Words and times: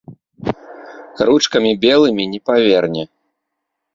Ручкамі 1.27 1.71
белымі 1.85 2.23
не 2.33 2.39
паверне. 2.51 3.03